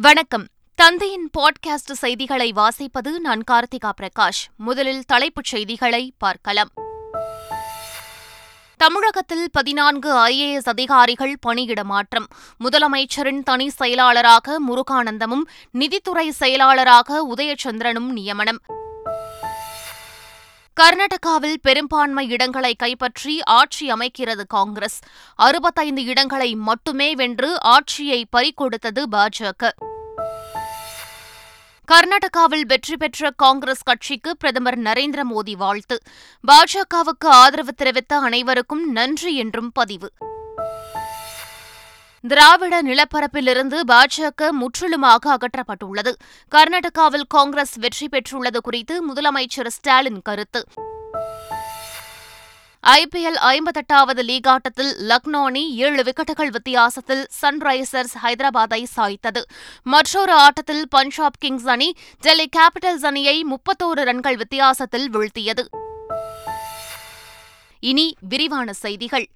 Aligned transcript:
வணக்கம். 0.00 0.46
தந்தையின் 0.74 1.30
பாட்காஸ்ட் 1.38 1.92
செய்திகளை 1.92 2.52
வாசிப்பது 2.52 3.18
நான் 3.18 3.42
கார்த்திகா 3.50 3.92
பிரகாஷ். 4.00 4.56
முதலில் 4.56 5.04
தலைப்புச் 5.04 5.44
செய்திகளை 5.44 6.12
பார்க்கலாம். 6.18 6.68
தமிழகத்தில் 8.76 9.48
பதினான்கு 9.52 10.26
ஐஏஎஸ் 10.26 10.64
அதிகாரிகள் 10.64 11.36
பணியிட 11.40 11.84
மாற்றம். 11.84 12.26
முதலமைச்சரின் 12.64 13.42
தனி 13.42 13.68
செயலாளராக 13.68 14.58
முருகானந்தமும் 14.68 15.42
நிதித்துறை 15.70 16.30
செயலாளராக 16.30 17.26
உதயச்சந்திரனும் 17.36 18.12
நியமனம். 18.12 18.60
கர்நாடகாவில் 20.80 21.54
பெரும்பான்மை 21.62 22.28
இடங்களை 22.28 22.74
கைப்பற்றி 22.74 23.42
ஆட்சி 23.42 23.92
அமைக்கிறது 23.92 24.42
காங்கிரஸ். 24.46 24.98
அறுபத்தைந்து 25.34 26.04
இடங்களை 26.04 26.54
மட்டுமே 26.54 27.14
வென்று 27.14 27.62
ஆட்சியை 27.62 28.26
பறிகொடுத்தது 28.36 29.02
பாஜக. 29.10 29.70
கர்நாடகாவில் 31.92 32.66
வெற்றி 32.66 32.96
பெற்ற 32.96 33.30
காங்கிரஸ் 33.36 33.82
கட்சிக்கு 33.82 34.36
பிரதமர் 34.36 34.78
நரேந்திர 34.78 35.22
மோடி 35.34 35.56
வாழ்த்து. 35.56 35.98
பாஜகவுக்கு 36.48 37.26
ஆதரவு 37.26 37.72
தெரிவித்த 37.72 38.16
அனைவருக்கும் 38.16 38.92
நன்றி 38.92 39.34
என்றும் 39.36 39.70
பதிவு. 39.72 40.10
திராவிட 42.28 42.82
நிலப்பரப்பிலிருந்து 42.82 43.80
பாஜக 43.88 44.50
முற்றிலுமாக 44.50 45.36
அகற்றப்பட்டுள்ளது. 45.36 46.12
கர்நாடகாவில் 46.54 47.26
காங்கிரஸ் 47.28 47.74
வெற்றி 47.74 48.06
பெற்றுள்ளது 48.06 48.56
குறித்து 48.56 49.12
முதலமைச்சர் 49.12 49.66
ஸ்டாலின் 49.66 50.22
கருத்து. 50.22 50.64
ஐபிஎல் 52.82 53.38
ஐம்பத்தெட்டாவது 53.40 54.22
லீக் 54.22 54.48
ஆட்டத்தில் 54.48 54.96
லக்னோ 55.08 55.44
அணி 55.44 55.74
ஏழு 55.76 56.02
விக்கெட்டுகள் 56.02 56.50
வித்தியாசத்தில் 56.50 57.26
சன்ரைசர்ஸ் 57.42 58.16
ஹைதராபாத்தை 58.22 58.82
சாய்த்தது. 58.96 59.42
மற்றொரு 59.82 60.32
ஆட்டத்தில் 60.32 60.88
பஞ்சாப் 60.88 61.38
கிங்ஸ் 61.38 61.66
அணி 61.66 61.92
டெல்லி 62.20 62.48
கேபிட்டல்ஸ் 62.56 63.06
அணியை 63.06 63.46
முப்பத்தோரு 63.50 64.02
ரன்கள் 64.02 64.36
வித்தியாசத்தில் 64.36 65.10
வீழ்த்தியது. 65.10 65.66
இனி 67.80 68.14
விரிவான 68.20 68.72
செய்திகள். 68.72 69.26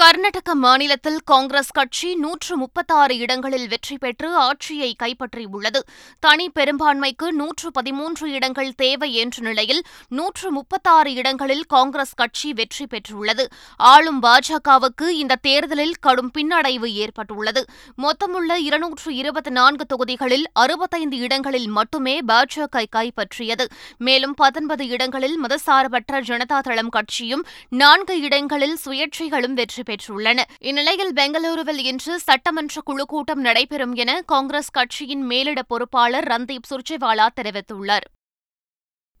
கர்நாடக 0.00 0.54
மாநிலத்தில் 0.54 1.16
காங்கிரஸ் 1.24 1.70
கட்சி 1.72 2.08
நூற்று 2.14 2.56
முப்பத்தாறு 2.56 3.14
இடங்களில் 3.18 3.68
வெற்றி 3.68 3.98
பெற்று 3.98 4.28
ஆட்சியை 4.36 4.90
கைப்பற்றியுள்ளது. 5.02 5.80
தனி 6.20 6.46
பெரும்பான்மைக்கு 6.50 7.28
நூற்று 7.32 7.70
பதிமூன்று 7.70 8.26
இடங்கள் 8.30 8.70
தேவை 8.74 9.14
என்ற 9.14 9.42
நிலையில் 9.46 9.80
நூற்று 10.08 10.50
முப்பத்தாறு 10.52 11.14
இடங்களில் 11.14 11.64
காங்கிரஸ் 11.64 12.14
கட்சி 12.14 12.52
வெற்றி 12.52 12.86
பெற்றுள்ளது. 12.86 13.46
ஆளும் 13.76 14.20
பாஜகவுக்கு 14.22 15.08
இந்த 15.22 15.38
தேர்தலில் 15.48 15.96
கடும் 16.00 16.30
பின்னடைவு 16.38 16.90
ஏற்பட்டுள்ளது. 16.92 17.64
மொத்தமுள்ள 17.96 18.54
இருநூற்று 18.54 19.14
இருபத்தி 19.14 19.50
நான்கு 19.50 19.86
தொகுதிகளில் 19.86 20.46
அறுபத்தைந்து 20.52 21.16
இடங்களில் 21.16 21.68
மட்டுமே 21.68 22.16
பாஜக 22.32 22.84
கைப்பற்றியது. 22.96 23.66
மேலும் 23.98 24.34
பத்தொன்பது 24.34 24.86
இடங்களில் 24.86 25.36
மதசார்பற்ற 25.46 26.22
ஜனதா 26.30 26.60
தளம் 26.60 26.94
கட்சியும் 26.98 27.44
நான்கு 27.68 28.20
இடங்களில் 28.20 28.78
சுயேட்சைகளும் 28.86 29.58
வெற்றி 29.60 29.86
பெற்றுள்ளன. 29.88 30.38
இந்நிலையில் 30.58 31.12
பெங்களூருவில் 31.12 31.80
இன்று 31.90 32.20
சட்டமன்ற 32.20 32.80
குழு 32.80 33.06
கூட்டம் 33.06 33.40
நடைபெறும் 33.40 33.94
என 33.94 34.20
காங்கிரஸ் 34.26 34.70
கட்சியின் 34.70 35.22
மேலிட 35.22 35.62
பொறுப்பாளர் 35.62 36.24
ரந்தீப் 36.24 36.68
சுர்ஜிவாலா 36.70 37.28
தெரிவித்துள்ளார். 37.40 38.06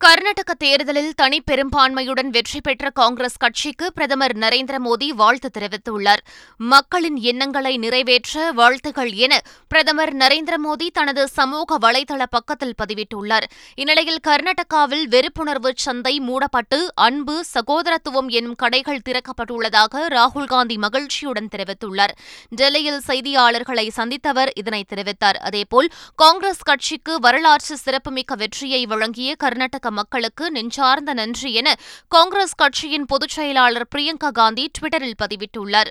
கர்நாடக 0.00 0.54
தேர்தலில் 0.54 1.14
தனி 1.14 1.42
பெரும்பான்மையுடன் 1.50 2.28
வெற்றி 2.30 2.60
பெற்ற 2.60 2.90
காங்கிரஸ் 2.90 3.36
கட்சிக்கு 3.36 3.92
பிரதமர் 3.92 4.34
நரேந்திர 4.36 4.76
மோடி 4.84 5.08
வாழ்த்து 5.08 5.50
தெரிவித்துள்ளார். 5.58 6.22
மக்களின் 6.56 7.16
எண்ணங்களை 7.16 7.76
நிறைவேற்ற 7.76 8.52
வாழ்த்துகள் 8.52 9.12
என 9.12 9.40
பிரதமர் 9.68 10.16
நரேந்திர 10.16 10.56
மோடி 10.66 10.86
தனது 10.92 11.28
சமூக 11.28 11.78
வலைதள 11.78 12.22
பக்கத்தில் 12.30 12.74
பதிவிட்டுள்ளார். 12.82 13.46
இந்நிலையில் 13.74 14.20
கர்நாடகாவில் 14.28 15.04
வெறுப்புணர்வு 15.14 15.72
சந்தை 15.74 16.20
மூடப்பட்டு 16.20 16.90
அன்பு 16.94 17.44
சகோதரத்துவம் 17.54 18.28
எனும் 18.28 18.54
கடைகள் 18.54 19.02
திறக்கப்பட்டுள்ளதாக 19.08 20.04
ராகுல்காந்தி 20.08 20.78
மகிழ்ச்சியுடன் 20.78 21.50
தெரிவித்துள்ளார். 21.56 22.14
டெல்லியில் 22.48 23.02
செய்தியாளர்களை 23.06 23.88
சந்தித்தவர் 23.96 24.52
இதனை 24.54 24.84
தெரிவித்தார். 24.94 25.40
அதேபோல் 25.50 25.90
காங்கிரஸ் 26.16 26.62
கட்சிக்கு 26.62 27.20
வரலாற்று 27.20 27.76
சிறப்புமிக்க 27.76 28.34
வெற்றியை 28.34 28.86
வழங்கிய 28.86 29.34
கர்நாடக 29.34 29.86
மக்களுக்கு 29.90 30.50
நெஞ்சார்ந்த 30.50 31.14
நன்றி 31.14 31.54
என 31.54 31.74
காங்கிரஸ் 32.08 32.54
கட்சியின் 32.54 33.06
பொதுச் 33.06 33.28
செயலாளர் 33.28 33.88
பிரியங்கா 33.94 34.30
காந்தி 34.32 34.70
டுவிட்டரில் 34.80 35.14
பதிவிட்டுள்ளார். 35.22 35.88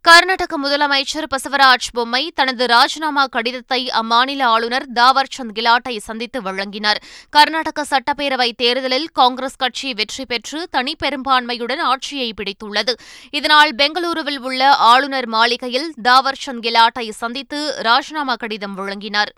கர்நாடக 0.00 0.58
முதலமைச்சர் 0.58 1.26
பசவராஜ் 1.34 1.88
பொம்மை 1.92 2.32
தனது 2.34 2.66
ராஜினாமா 2.66 3.26
கடிதத்தை 3.26 3.88
அம்மாநில 3.88 4.42
ஆளுநர் 4.42 4.92
தாவர்சந்த் 4.94 5.52
கிலாட்டை 5.52 5.98
சந்தித்து 5.98 6.42
வழங்கினார். 6.42 7.02
கர்நாடக 7.30 7.84
சட்டப்பேரவை 7.90 8.52
தேர்தலில் 8.56 9.08
காங்கிரஸ் 9.08 9.56
கட்சி 9.56 9.94
வெற்றி 9.94 10.26
பெற்று 10.26 10.68
தனி 10.70 10.96
பெரும்பான்மையுடன் 11.02 11.78
ஆட்சியை 11.78 12.34
பிடித்துள்ளது. 12.36 12.92
இதனால் 13.30 13.74
பெங்களூருவில் 13.74 14.38
உள்ள 14.38 14.74
ஆளுநர் 14.74 15.26
மாளிகையில் 15.26 15.94
தாவர்சந்த் 16.02 16.58
கிலாட்டை 16.60 17.10
சந்தித்து 17.10 17.74
ராஜினாமா 17.82 18.34
கடிதம் 18.34 18.74
வழங்கினார். 18.74 19.32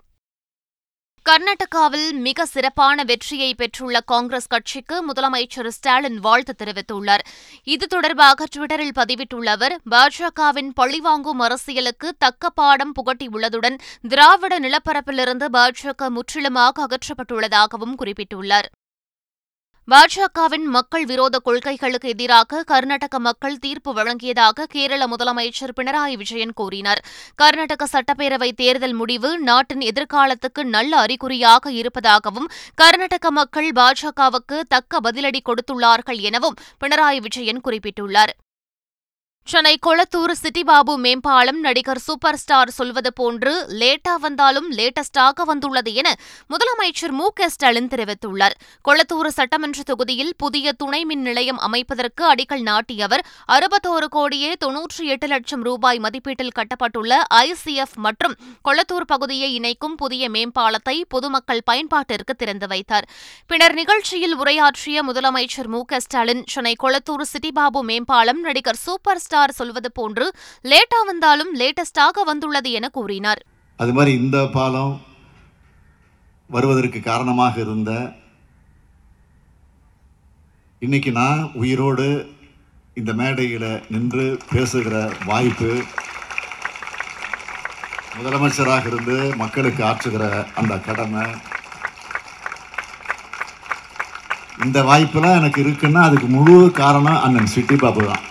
கர்நாடகாவில் 1.29 2.07
மிக 2.25 2.45
சிறப்பான 2.45 3.03
வெற்றியை 3.09 3.49
பெற்றுள்ள 3.55 3.97
காங்கிரஸ் 4.11 4.47
கட்சிக்கு 4.47 4.95
முதலமைச்சர் 5.07 5.69
ஸ்டாலின் 5.75 6.17
வாழ்த்து 6.19 6.53
தெரிவித்துள்ளார். 6.61 7.23
இது 7.73 7.87
தொடர்பாக 7.87 8.47
டுவிட்டரில் 8.55 8.95
பதிவிட்டுள்ள 8.99 9.49
அவர் 9.57 9.75
பாஜகவின் 9.89 10.71
பழிவாங்கும் 10.79 11.39
அரசியலுக்கு 11.39 12.15
தக்க 12.17 12.49
பாடம் 12.49 12.93
புகட்டியுள்ளதுடன் 12.97 13.79
திராவிட 14.01 14.59
நிலப்பரப்பிலிருந்து 14.59 15.47
பாஜக 15.57 16.09
முற்றிலுமாக 16.09 16.87
அகற்றப்பட்டுள்ளதாகவும் 16.87 17.97
குறிப்பிட்டுள்ளார். 18.01 18.69
பாஜகவின் 19.87 20.65
மக்கள் 20.65 21.05
விரோத 21.05 21.39
கொள்கைகளுக்கு 21.39 22.09
எதிராக 22.09 22.63
கர்நாடக 22.63 23.19
மக்கள் 23.19 23.57
தீர்ப்பு 23.57 23.91
வழங்கியதாக 23.93 24.65
கேரள 24.69 25.07
முதலமைச்சர் 25.07 25.73
பினராயி 25.75 26.15
விஜயன் 26.17 26.53
கூறினார். 26.53 27.01
கர்நாடக 27.35 27.87
சட்டப்பேரவை 27.93 28.51
தேர்தல் 28.51 28.93
முடிவு 28.93 29.39
நாட்டின் 29.39 29.79
எதிர்காலத்துக்கு 29.79 30.63
நல்ல 30.63 30.97
அறிகுறியாக 30.97 31.71
இருப்பதாகவும் 31.71 32.47
கர்நாடக 32.75 33.31
மக்கள் 33.31 33.71
பாஜகவுக்கு 33.71 34.59
தக்க 34.67 34.99
பதிலடி 35.03 35.41
கொடுத்துள்ளார்கள் 35.49 36.19
எனவும் 36.19 36.55
பினராயி 36.79 37.17
விஜயன் 37.17 37.61
குறிப்பிட்டுள்ளார். 37.63 38.33
சென்னை 39.47 39.77
கொளத்தூர் 39.85 40.31
சிட்டிபாபு 40.41 40.93
மேம்பாலம் 41.03 41.57
நடிகர் 41.59 41.99
சூப்பர் 42.05 42.37
ஸ்டார் 42.41 42.69
சொல்வது 42.75 43.09
போன்று 43.13 43.53
லேட்டா 43.79 44.13
வந்தாலும் 44.25 44.67
லேட்டஸ்டாக 44.77 45.45
வந்துள்ளது 45.49 45.91
என 46.01 46.09
முதலமைச்சர் 46.51 47.13
மு 47.19 47.27
க 47.37 47.49
ஸ்டாலின் 47.49 47.89
தெரிவித்துள்ளார். 47.93 48.55
கொளத்தூர் 48.87 49.29
சட்டமன்ற 49.37 49.79
தொகுதியில் 49.89 50.31
புதிய 50.37 50.73
துணை 50.81 51.01
மின் 51.05 51.21
நிலையம் 51.21 51.59
அமைப்பதற்கு 51.67 52.23
அடிக்கல் 52.33 52.63
நாட்டிய 52.69 53.07
அவர் 53.07 53.23
அறுபத்தோரு 53.55 54.09
கோடியே 54.17 54.51
தொன்னூற்றி 54.65 55.05
எட்டு 55.15 55.29
லட்சம் 55.33 55.65
ரூபாய் 55.69 55.99
மதிப்பீட்டில் 56.05 56.53
கட்டப்பட்டுள்ள 56.59 57.19
ஐசிஎஃப் 57.39 57.97
மற்றும் 58.07 58.37
கொளத்தூர் 58.69 59.09
பகுதியை 59.13 59.49
இணைக்கும் 59.53 59.95
புதிய 59.95 60.29
மேம்பாலத்தை 60.29 60.95
பொதுமக்கள் 61.15 61.65
பயன்பாட்டிற்கு 61.71 62.35
திறந்து 62.37 62.67
வைத்தார். 62.67 63.09
பின்னர் 63.47 63.77
நிகழ்ச்சியில் 63.81 64.37
உரையாற்றிய 64.37 65.03
முதலமைச்சர் 65.09 65.71
மு 65.75 65.83
க 65.91 65.99
ஸ்டாலின் 65.99 66.45
சென்னை 66.55 66.75
கொளத்தூர் 66.85 67.27
சிட்டிபாபு 67.33 67.83
மேம்பாலம் 67.91 68.41
நடிகர் 68.49 68.81
சூப்பர் 68.85 69.23
ஸ்டார் 69.31 69.59
சொல்வது 69.59 69.89
போன்று 69.99 70.25
லேட்டா 70.71 70.99
வந்தாலும் 71.09 71.51
லேட்டஸ்டாக 71.59 72.23
வந்துள்ளது 72.29 72.69
என 72.79 72.85
கூறினார். 72.97 73.41
அது 73.79 73.91
மாதிரி 73.97 74.11
இந்த 74.23 74.37
பாலம் 74.55 74.93
வருவதற்கு 76.49 76.99
காரணமாக 77.11 77.55
இருந்த 77.65 77.91
இன்னைக்கு 80.85 81.11
நான் 81.19 81.41
உயிரோடு 81.61 82.07
இந்த 82.99 83.11
மேடையில் 83.19 83.69
நின்று 83.93 84.25
பேசுகிற 84.51 84.95
வாய்ப்பு 85.29 85.69
முதலமைச்சராக 88.15 88.85
இருந்து 88.91 89.17
மக்களுக்கு 89.41 89.81
ஆற்றுகிற 89.89 90.23
அந்த 90.61 90.73
கடமை. 90.87 91.25
இந்த 94.65 94.79
வாய்ப்பெல்லாம் 94.89 95.37
எனக்கு 95.39 95.59
இருக்குன்னா 95.65 96.01
அதுக்கு 96.07 96.27
முழு 96.35 96.57
காரணம் 96.81 97.21
அண்ணன் 97.27 97.53
சிட்டி 97.53 97.77
பாபு 97.83 98.01
தான். 98.09 98.25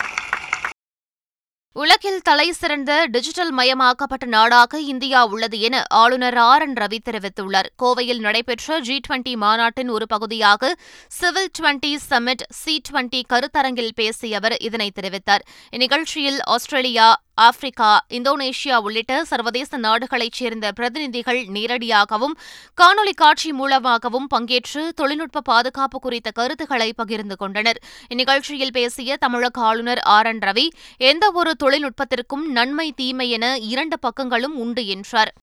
உலகில் 2.21 2.37
தலைசிறந்த 2.37 3.05
டிஜிட்டல் 3.05 3.53
மயமாக்கப்பட்ட 3.57 4.25
நாடாக 4.25 4.79
இந்தியா 4.79 5.25
உள்ளது 5.25 5.59
என 5.59 5.83
ஆளுநர் 5.89 6.37
ஆர் 6.37 6.61
என் 6.61 6.73
ரவி 6.73 6.97
தெரிவித்துள்ளார். 7.09 7.69
கோவையில் 7.83 8.19
நடைபெற்ற 8.19 8.79
ஜி 8.79 8.99
டுவெண்டி 9.07 9.33
மாநாட்டின் 9.35 9.89
ஒரு 9.89 10.05
பகுதியாக 10.07 10.75
civil 11.07 11.49
twenty 11.59 11.95
summit 12.09 12.43
C 12.49 12.81
twenty 12.89 13.21
கருத்தரங்கில் 13.33 13.95
பேசிய 13.95 14.37
அவர் 14.37 14.57
இதனை 14.57 14.91
தெரிவித்தார். 15.01 15.45
இந்நிகழ்ச்சியில் 15.71 16.39
ஆஸ்திரேலியா 16.45 17.09
ஆப்பிரிக்கா 17.41 18.05
இந்தோனேஷியா 18.09 18.77
உள்ளிட்ட 18.81 19.25
சர்வதேச 19.25 19.77
நாடுகளைச் 19.77 20.31
சேர்ந்த 20.31 20.71
பிரதிநிதிகள் 20.71 21.45
நேரடியாகவும் 21.45 22.35
காணொலி 22.81 23.13
காட்சி 23.15 23.51
மூலமாகவும் 23.51 24.27
பங்கேற்று 24.35 24.89
தொழில்நுட்ப 24.95 25.41
பாதுகாப்பு 25.41 25.99
குறித்த 25.99 26.31
கருத்துக்களை 26.31 26.93
பகிர்ந்து 26.93 27.35
கொண்டனர். 27.35 27.81
இந்நிகழ்ச்சியில் 28.13 28.71
பேசிய 28.71 29.17
தமிழக 29.17 29.61
ஆளுநர் 29.61 29.99
ஆர். 29.99 30.25
என். 30.25 30.39
ரவி 30.39 30.67
எந்தவொரு 30.97 31.53
தொழில்நுட்பத்திற்கும் 31.63 32.45
நன்மை 32.47 32.91
தீமை 32.91 33.29
என 33.29 33.57
இரண்டு 33.57 33.97
பக்கங்களும் 34.01 34.57
உண்டு 34.57 34.87
என்றார். 34.87 35.33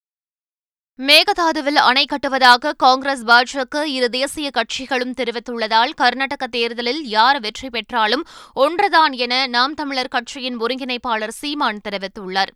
மேகதாதுவில் 0.98 1.76
அணை 1.88 2.02
கட்டுவதாக 2.10 2.70
காங்கிரஸ் 2.84 3.20
பாஜக 3.28 3.82
இரு 3.96 4.06
தேசிய 4.14 4.48
கட்சிகளும் 4.56 5.12
தெரிவித்துள்ளதால் 5.18 5.92
கர்நாடக 6.00 6.46
தேர்தலில் 6.54 6.98
யார் 7.12 7.38
வெற்றி 7.44 7.68
பெற்றாலும் 7.74 8.24
ஒன்றுதான் 8.64 9.14
என 9.24 9.34
நாம் 9.54 9.76
தமிழர் 9.80 10.10
கட்சியின் 10.14 10.56
ஒருங்கிணைப்பாளர் 10.64 11.34
சீமான் 11.40 11.78
தெரிவித்துள்ளார். 11.84 12.50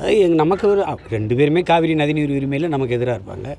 அது 0.00 0.16
நமக்கு 0.40 0.66
ஒரு 0.72 0.82
ரெண்டு 1.14 1.36
பேருமே 1.38 1.62
காவிரி 1.70 1.94
நதிநீர் 2.00 2.34
உரிமையில் 2.38 2.72
நமக்கு 2.74 2.96
எதிராக 2.98 3.16
இருப்பாங்க. 3.18 3.54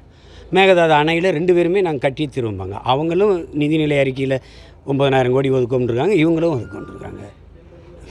மேகதாது 0.57 0.95
அணையில் 0.99 1.29
ரெண்டு 1.37 1.55
பேருமே 1.59 1.83
நாங்கள் 1.87 2.05
கட்டி 2.05 2.27
திரும்பாங்க 2.35 2.77
அவங்களும் 2.93 3.33
நிதிநிலை 3.61 3.97
அறிக்கையில் 4.03 4.37
ஒன்பதனாயிரம் 4.89 5.35
கோடி 5.37 5.51
ஒதுக்கொண்டிருக்காங்க 5.59 6.15
இவங்களும் 6.23 6.53
ஒதுக்கொண்டிருக்காங்க 6.57 7.23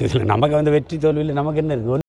இதில் 0.01 0.31
நமக்கு 0.35 0.59
வந்து 0.61 0.75
வெற்றி 0.79 0.99
தோல்வியில் 1.07 1.39
நமக்கு 1.41 1.63
என்ன 1.65 1.77
இருக்குது 1.77 2.05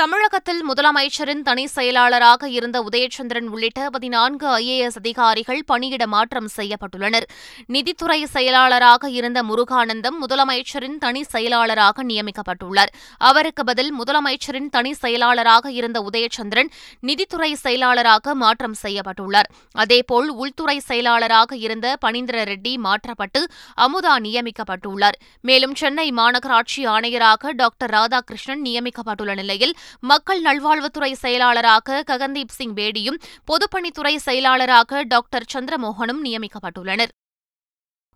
தமிழகத்தில் 0.00 0.62
முதலமைச்சரின் 0.70 1.42
தனி 1.42 1.66
செயலாளராக 1.66 2.48
இருந்த 2.48 2.84
உதயச்சந்திரன் 2.92 3.46
உள்ளிட்ட 3.46 3.90
பதினான்கு 3.90 4.58
ஐஏஎஸ் 4.58 4.96
அதிகாரிகள் 4.96 5.64
பணியிட 5.66 6.06
மாற்றம் 6.06 6.48
செய்யப்பட்டுள்ளனர். 6.56 7.22
நிதித்துறை 7.66 8.26
செயலாளராக 8.26 9.10
இருந்த 9.10 9.42
முருகானந்தம் 9.42 10.16
முதலமைச்சரின் 10.20 10.98
தனி 10.98 11.22
செயலாளராக 11.22 12.04
நியமிக்கப்பட்டுள்ளார். 12.04 12.86
அவருக்கு 13.18 13.64
பதில் 13.64 13.92
முதலமைச்சரின் 13.98 14.68
தனி 14.70 14.92
செயலாளராக 14.92 15.70
இருந்த 15.70 16.08
உதயச்சந்திரன் 16.12 16.70
நிதித்துறை 17.00 17.54
செயலாளராக 17.54 18.34
மாற்றம் 18.34 18.74
செய்யப்பட்டுள்ளார். 18.82 19.50
அதேபோல் 19.72 20.28
உள்துறை 20.28 20.78
செயலாளராக 20.78 21.56
இருந்த 21.56 21.96
பனீந்திர 22.06 22.44
ரெட்டி 22.44 22.76
மாற்றப்பட்டு 22.76 23.48
அமுதா 23.76 24.16
நியமிக்கப்பட்டுள்ளார். 24.18 25.20
மேலும் 25.40 25.74
சென்னை 25.74 26.10
மாநகராட்சி 26.10 26.86
ஆணையராக 26.86 27.52
டாக்டர் 27.52 27.90
ராதாகிருஷ்ணன் 27.90 28.64
நியமிக்கப்பட்டுள்ள 28.64 29.34
நிலையில் 29.34 29.76
மக்கள் 29.98 30.42
நல்வாழ்வுத்துறை 30.42 31.12
செயலாளராக 31.12 32.02
ககன்தீப் 32.06 32.56
சிங் 32.56 32.74
பேடியும் 32.74 33.20
பொதுப்பணித்துறை 33.46 34.16
செயலாளராக 34.16 35.02
டாக்டர் 35.02 35.44
சந்திரமோகனும் 35.54 36.22
நியமிக்கப்பட்டுள்ளனர். 36.24 37.08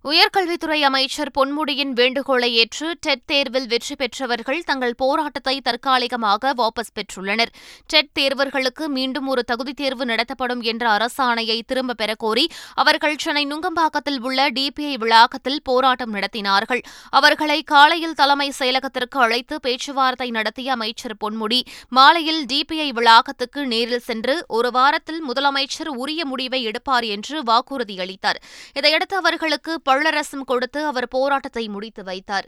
உயர்கல்வித்துறை 0.04 0.78
அமைச்சர் 0.82 1.30
பொன்முடியின் 1.38 1.92
வேண்டுகோளை 1.92 2.54
ஏற்று 2.54 2.96
டெட் 3.00 3.22
தேர்வில் 3.26 3.66
வெற்றி 3.66 3.94
பெற்றவர்கள் 3.94 4.62
தங்கள் 4.62 4.94
போராட்டத்தை 4.94 5.60
தற்காலிகமாக 5.60 6.52
வாபஸ் 6.54 6.90
பெற்றுள்ளனர். 6.94 7.52
டெட் 7.86 8.10
தேர்வர்களுக்கு 8.12 8.88
மீண்டும் 8.88 9.26
ஒரு 9.26 9.42
தகுதித் 9.52 9.76
தேர்வு 9.76 10.04
நடத்தப்படும் 10.04 10.60
என்ற 10.60 10.84
அரசாணையை 10.96 11.60
திரும்பப் 11.66 12.00
பெறக்கோரி 12.02 12.44
அவர்கள் 12.74 13.16
சென்னை 13.16 13.44
நுங்கம்பாக்கத்தில் 13.46 14.20
உள்ள 14.20 14.50
டிபிஐ 14.50 14.94
வளாகத்தில் 14.98 15.62
போராட்டம் 15.62 16.14
நடத்தினார்கள். 16.14 16.82
அவர்களை 17.10 17.62
காலையில் 17.62 18.14
தலைமை 18.14 18.52
செயலகத்திற்கு 18.58 19.18
அழைத்து 19.18 19.60
பேச்சுவார்த்தை 19.60 20.30
நடத்திய 20.30 20.72
அமைச்சர் 20.72 21.16
பொன்முடி 21.24 21.62
மாலையில் 21.88 22.44
டிபிஐ 22.44 22.90
வளாகத்துக்கு 22.92 23.64
நேரில் 23.64 24.06
சென்று 24.10 24.36
ஒரு 24.48 24.70
வாரத்தில் 24.70 25.22
முதலமைச்சர் 25.28 25.92
உரிய 25.96 26.24
முடிவை 26.24 26.62
எடுப்பார் 26.62 27.04
என்று 27.04 27.42
வாக்குறுதி 27.42 27.98
அளித்தார் 27.98 28.42
இதையடுத்து 28.72 29.16
அவர்களுக்கு 29.16 29.72
பள்ளரசம் 29.94 30.44
கொடுத்து 30.44 30.84
அவர் 30.84 31.06
போராட்டத்தை 31.08 31.68
முடித்து 31.68 32.02
வைத்தார். 32.04 32.46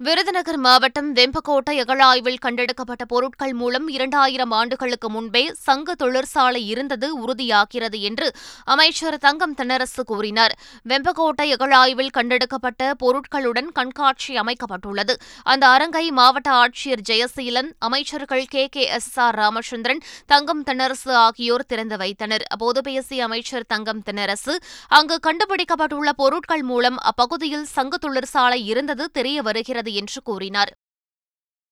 விருதுநகர் 0.00 0.56
மாவட்டம் 0.56 1.08
வெம்பக்கோட்டை 1.14 1.74
அகழாய்வில் 1.78 2.38
கண்டெடுக்கப்பட்ட 2.42 3.04
பொருட்கள் 3.04 3.52
மூலம் 3.52 3.88
இரண்டாயிரம் 3.88 4.50
ஆண்டுகளுக்கு 4.50 5.08
முன்பே 5.10 5.42
சங்க 5.58 5.94
தொழிற்சாலை 5.94 6.62
இருந்தது 6.66 7.08
உறுதியாகிறது 7.20 7.98
என்று 8.00 8.26
அமைச்சர் 8.64 9.16
தங்கம் 9.18 9.54
தென்னரசு 9.54 10.02
கூறினார். 10.04 10.54
வெம்பக்கோட்டை 10.88 11.46
அகழாய்வில் 11.50 12.10
கண்டெடுக்கப்பட்ட 12.10 12.94
பொருட்களுடன் 13.04 13.68
கண்காட்சி 13.72 14.34
அமைக்கப்பட்டுள்ளது. 14.36 15.16
அந்த 15.44 15.66
அரங்கை 15.68 16.10
மாவட்ட 16.10 16.50
ஆட்சியர் 16.54 17.04
ஜெயசீலன் 17.10 17.70
அமைச்சர்கள் 17.78 18.44
K. 18.46 18.64
K. 18.68 18.84
S. 18.88 19.10
R. 19.18 19.34
Ramachandran 19.34 20.02
Thangam 20.26 20.64
Thennarasu 20.64 21.12
ஆகியோர் 21.22 21.66
திறந்து 21.66 21.96
வைத்தனர். 21.96 22.46
அப்போது 22.48 22.82
பேசிய 22.82 23.24
அமைச்சர் 23.24 23.68
தங்கம் 23.68 24.02
தென்னரசு 24.02 24.56
அங்கு 24.92 25.18
கண்டுபிடிக்கப்பட்டுள்ள 25.28 26.10
பொருட்கள் 26.16 26.62
மூலம் 26.62 27.00
அப்பகுதியில் 27.04 27.66
சங்க 27.70 27.96
தொழிற்சாலை 27.98 28.60
இருந்தது 28.66 29.10
தெரிய 29.12 29.38
வருகிறது 29.42 29.90
என்று 29.94 30.22
கூறினார். 30.22 30.72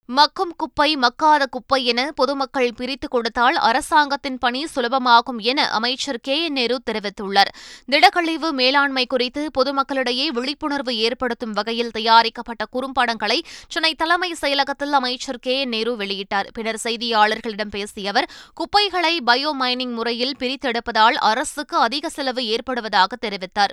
மக்கும் 0.09 0.53
குப்பை 0.57 0.97
மக்காத 0.97 1.47
குப்பை 1.51 1.85
என 1.85 2.13
பொதுமக்கள் 2.15 2.73
பிரித்துக் 2.77 3.11
கொடுத்தால் 3.11 3.57
அரசாங்கத்தின் 3.57 4.39
பணி 4.39 4.67
சுலபமாகும் 4.77 5.39
என 5.39 5.69
அமைச்சர் 5.71 6.19
கே. 6.21 6.45
என். 6.45 6.53
நேரு 6.53 6.81
தெரிவித்துள்ளார். 6.91 7.53
திடக்கழிவு 7.93 8.51
மேலாண்மை 8.51 9.07
குறித்து 9.07 9.51
பொதுமக்களிடையே 9.59 10.27
விழிப்புணர்வு 10.27 10.97
ஏற்படுத்தும் 10.97 11.53
வகையில் 11.53 11.91
தயாரிக்கப்பட்ட 11.91 12.65
குறும்படங்களை 12.73 13.39
சென்னை 13.69 13.95
தலைமை 13.95 14.35
செயலகத்தில் 14.41 14.91
அமைச்சர் 14.91 15.39
கே. 15.39 15.61
என். 15.61 15.69
நேரு 15.69 15.95
வெளியிட்டார். 15.95 16.49
பின்னர் 16.53 16.81
செய்தியாளர்களிடம் 16.85 17.71
பேசிய 17.71 18.11
அவர் 18.11 18.31
குப்பைகளை 18.55 19.23
பயோ 19.27 19.51
மைனிங் 19.61 19.95
முறையில் 19.95 20.37
பிரித்தெடுப்பதால் 20.39 21.19
அரசுக்கு 21.19 21.77
அதிக 21.77 22.09
செலவு 22.09 22.43
ஏற்படுவதாக 22.43 23.17
தெரிவித்தார். 23.21 23.73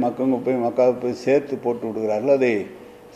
மக்கும் 0.00 0.30
குப்பை 0.30 0.54
மக்கா 0.54 0.94
சேர்த்து 1.12 1.56
போட்டு 1.56 1.86
விடுகிறார்கள். 1.86 2.36
அதை 2.36 2.66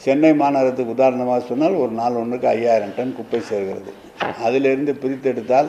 சென்னை 0.02 0.31
மாநகரத்துக்கு 0.41 0.94
உதாரணமாக 0.96 1.41
சொன்னால் 1.50 1.81
ஒரு 1.82 1.93
நாள் 2.00 2.20
ஒன்றுக்கு 2.23 2.49
ஐயாயிரம் 2.49 2.94
டன் 2.96 3.17
குப்பை 3.19 3.41
சேர்கிறது. 3.50 3.93
அதிலிருந்து 4.46 4.93
பிரித்தெடுத்தால் 5.02 5.69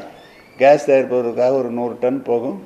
கேஸ் 0.60 0.88
தயாரிப்பதற்காக 0.90 1.52
ஒரு 1.62 1.70
நூறு 1.78 1.96
டன் 2.04 2.20
போகும். 2.30 2.58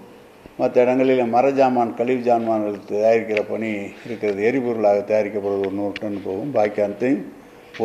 மற்ற 0.59 0.81
இடங்களில் 0.83 1.21
மர 1.33 1.50
ஜாமான் 1.59 1.94
கழிவு 2.00 2.21
ஜாமான்கள் 2.29 2.77
தயாரிக்கிற 2.89 3.41
பணி 3.51 3.69
இருக்கிறது. 4.06 4.39
எரிபொருளாக 4.50 5.03
தயாரிக்கப்படுவது 5.11 5.65
ஒரு 5.67 5.75
நூறு 5.81 5.95
டன் 6.01 6.19
போகும். 6.27 6.51
பாக்கி 6.57 6.81
அனைத்தையும் 6.85 7.23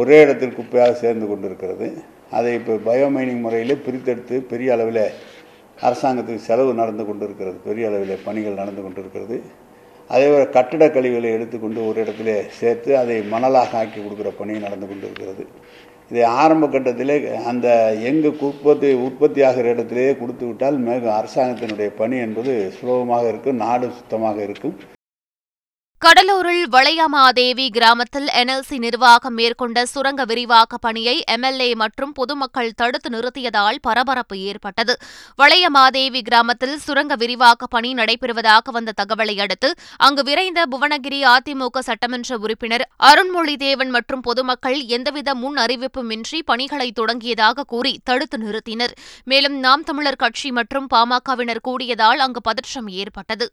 ஒரே 0.00 0.16
இடத்தில் 0.24 0.56
குப்பையாக 0.58 0.94
சேர்ந்து 1.02 1.26
கொண்டிருக்கிறது. 1.30 1.88
அதை 2.36 2.52
இப்போ 2.58 2.74
பயோமைனிங் 2.88 3.44
முறையில் 3.46 3.82
பிரித்தெடுத்து 3.86 4.38
பெரிய 4.52 4.72
அளவில் 4.76 5.04
அரசாங்கத்துக்கு 5.78 6.48
செலவு 6.48 6.72
நடந்து 6.80 7.04
கொண்டிருக்கிறது. 7.06 7.56
பெரிய 7.68 7.88
அளவில் 7.90 8.24
பணிகள் 8.26 8.60
நடந்து 8.62 8.82
கொண்டிருக்கிறது. 8.82 9.36
அதே 10.10 10.26
போல் 10.30 10.54
கட்டிட 10.56 10.84
கழிவுகளை 10.88 11.28
எடுத்துக்கொண்டு 11.32 11.80
ஒரு 11.88 11.98
இடத்துல 12.04 12.30
சேர்த்து 12.58 12.90
அதை 13.02 13.16
மணலாக 13.32 13.78
ஆக்கி 13.80 13.98
கொடுக்குற 14.00 14.30
பணி 14.40 14.58
நடந்து 14.58 14.86
கொண்டு 14.86 15.06
இருக்கிறது 15.06 15.44
இதை 16.10 16.24
ஆரம்ப 16.40 16.64
கட்டத்திலே 16.66 17.16
அந்த 17.50 17.68
எங்கு 18.08 18.30
உற்பத்தி 18.48 18.88
உற்பத்தி 19.06 19.42
ஆகிற 19.48 19.70
இடத்திலேயே 19.74 20.12
கொடுத்து 20.16 20.44
விட்டால் 20.46 20.76
மேக 20.86 21.08
அரசாங்கத்தினுடைய 21.20 21.90
பணி 22.00 22.16
என்பது 22.26 22.54
சுலபமாக 22.78 23.28
இருக்கும் 23.28 23.62
நாடு 23.64 23.86
சுத்தமாக 24.00 24.38
இருக்கும். 24.42 24.74
கடலூரில் 26.04 26.64
வளையமாதேவி 26.72 27.66
கிராமத்தில் 27.76 28.26
என்எல்சி 28.40 28.76
நிர்வாகம் 28.78 29.34
மேற்கொண்ட 29.34 29.84
சுரங்க 29.92 30.22
விரிவாக்க 30.24 30.76
பணியை 30.76 31.14
எம்எல்ஏ 31.34 31.68
மற்றும் 31.82 32.12
பொதுமக்கள் 32.12 32.74
தடுத்து 32.80 33.10
நிறுத்தியதால் 33.10 33.78
பரபரப்பு 33.80 34.36
ஏற்பட்டது. 34.38 34.94
வளையமாதேவி 35.42 36.20
கிராமத்தில் 36.28 36.76
சுரங்க 36.86 37.16
விரிவாக்க 37.22 37.66
பணி 37.66 37.92
நடைபெறுவதாக 37.94 38.74
வந்த 38.76 38.94
தகவலை 39.00 39.36
அடுத்து 39.40 39.70
அங்கு 39.96 40.22
விரைந்த 40.22 40.66
புவனகிரி 40.74 41.22
அதிமுக 41.34 41.84
சட்டமன்ற 41.88 42.38
உறுப்பினர் 42.38 42.86
அருண்மொழி 43.10 43.56
தேவன் 43.56 43.90
மற்றும் 43.90 44.20
பொதுமக்கள் 44.20 44.78
எந்தவித 44.98 45.34
முன் 45.34 45.56
அறிவிப்புமின்றி 45.56 46.40
பணிகளை 46.44 46.92
தொடங்கியதாக 47.00 47.68
கூறி 47.74 48.00
தடுத்து 48.04 48.38
நிறுத்தினர். 48.38 48.96
மேலும் 49.24 49.58
நாம் 49.58 49.82
தமிழர் 49.82 50.22
கட்சி 50.26 50.50
மற்றும் 50.52 50.88
பாமகவினர் 50.94 51.66
கூடியதால் 51.70 52.24
அங்கு 52.26 52.40
பதற்றம் 52.40 52.88
ஏற்பட்டது. 53.02 53.48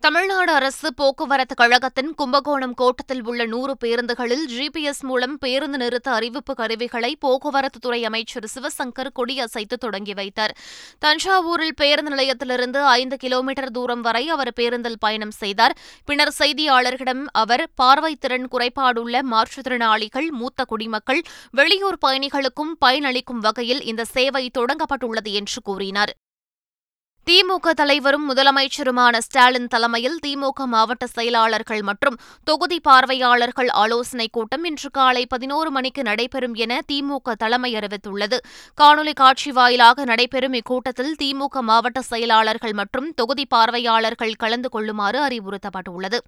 தமிழ்நாடு 0.00 0.52
அரசு 0.52 0.94
போக்குவரத்து 0.94 1.54
கழகத்தின் 1.54 2.14
கும்பகோணம் 2.14 2.74
கோட்டத்தில் 2.74 3.24
உள்ள 3.24 3.46
நூறு 3.46 3.76
பேருந்துகளில் 3.84 4.44
ஜிபிஎஸ் 4.56 5.00
மூலம் 5.00 5.38
பேருந்து 5.38 5.78
நிறுத்த 5.78 6.10
அறிவிப்பு 6.10 6.54
கருவிகளை 6.54 7.18
போக்குவரத்துத்துறை 7.26 8.02
அமைச்சர் 8.02 8.46
சிவசங்கர் 8.54 9.10
கொடியசைத்து 9.14 9.76
தொடங்கி 9.78 10.14
வைத்தார். 10.14 10.56
தஞ்சாவூரில் 10.98 11.74
பேருந்து 11.76 12.12
நிலையத்திலிருந்து 12.14 12.84
ஐந்து 12.84 13.16
கிலோமீட்டர் 13.16 13.70
தூரம் 13.70 14.00
வரை 14.00 14.28
அவர் 14.28 14.52
பேருந்தில் 14.52 14.98
பயணம் 14.98 15.30
செய்தார். 15.30 15.76
பின்னர் 16.04 16.34
செய்தியாளர்களிடம் 16.38 17.24
அவர் 17.32 17.68
பார்வைத்திறன் 17.82 18.46
குறைபாடுள்ள 18.52 19.22
மாற்றுத்திறனாளிகள் 19.34 20.30
மூத்த 20.30 20.64
குடிமக்கள் 20.64 21.22
வெளியூர் 21.50 22.00
பயணிகளுக்கும் 22.06 22.72
பயனளிக்கும் 22.86 23.44
வகையில் 23.48 23.82
இந்த 23.82 24.04
சேவை 24.04 24.50
தொடங்கப்பட்டுள்ளது 24.58 25.32
என்று 25.32 25.62
கூறினார். 25.62 26.14
திமுக 27.28 27.70
தலைவரும் 27.70 28.30
முதலமைச்சருமான 28.30 29.18
ஸ்டாலின் 29.18 29.66
தலைமையில் 29.66 30.18
திமுக 30.26 30.64
மாவட்ட 30.64 31.06
செயலாளர்கள் 31.06 31.82
மற்றும் 31.82 32.16
தொகுதி 32.44 32.80
பார்வையாளர்கள் 32.80 33.68
ஆலோசனைக் 33.68 34.32
கூட்டம் 34.32 34.64
இன்று 34.64 34.90
காலை 34.90 35.26
பதினோரு 35.26 35.70
மணிக்கு 35.70 36.02
நடைபெறும் 36.02 36.54
என 36.54 36.80
திமுக 36.92 37.32
தலைமை 37.32 37.74
அறிவித்துள்ளது. 37.74 38.38
காணொலி 38.80 39.12
காட்சி 39.12 39.52
வாயிலாக 39.52 40.04
நடைபெறும் 40.04 40.52
இக்கூட்டத்தில் 40.52 41.14
திமுக 41.22 41.60
மாவட்ட 41.60 42.02
செயலாளர்கள் 42.02 42.72
மற்றும் 42.72 43.14
தொகுதி 43.14 43.46
பார்வையாளர்கள் 43.46 44.34
கலந்து 44.34 44.68
கொள்ளுமாறு 44.68 45.20
அறிவுறுத்தப்பட்டுள்ளது. 45.20 46.20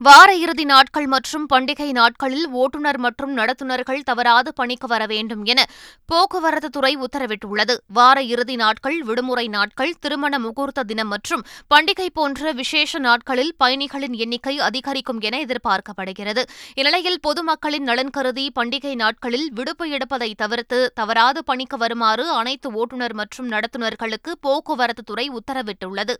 வார 0.00 0.30
இறுதி 0.36 0.64
நாட்கள் 0.64 1.06
மற்றும் 1.06 1.44
பண்டிகை 1.52 1.86
நாட்களில் 1.98 2.48
ஓட்டுநர் 2.62 2.98
மற்றும் 2.98 3.32
நடத்துனர்கள் 3.36 4.02
தவறாது 4.04 4.50
பணிக்கு 4.54 4.86
வர 4.86 5.06
வேண்டும் 5.06 5.44
என 5.44 5.60
போக்குவரத்து 6.04 6.68
துறை 6.68 6.90
உத்தரவிட்டுள்ளது. 6.96 7.74
வார 7.98 8.22
இறுதி 8.22 8.56
நாட்கள் 8.56 8.98
விடுமுறை 9.02 9.46
நாட்கள் 9.48 9.94
திருமண 10.00 10.38
முகூர்த்த 10.38 10.82
தினம் 10.82 11.08
மற்றும் 11.08 11.44
பண்டிகை 11.74 12.08
போன்ற 12.12 12.52
விசேஷ 12.52 12.98
நாட்களில் 12.98 13.52
பயணிகளின் 13.56 14.12
எண்ணிக்கை 14.12 14.58
அதிகரிக்கும் 14.58 15.20
என 15.20 15.42
எதிர்பார்க்கப்படுகிறது. 15.46 16.44
இந்நிலையில் 16.74 17.20
பொதுமக்களின் 17.28 17.88
நலன் 17.90 18.10
கருதி 18.10 18.52
பண்டிகை 18.60 18.94
நாட்களில் 18.94 19.50
விடுப்பு 19.52 19.86
எடுப்பதை 19.90 20.34
தவிர்த்து 20.34 20.80
தவறாது 20.94 21.42
பணிக்கு 21.44 21.76
வருமாறு 21.76 22.26
அனைத்து 22.30 22.70
ஓட்டுநர் 22.72 23.14
மற்றும் 23.14 23.50
நடத்துனர்களுக்கு 23.50 24.32
போக்குவரத்து 24.40 25.04
துறை 25.04 25.28
உத்தரவிட்டுள்ளது. 25.30 26.16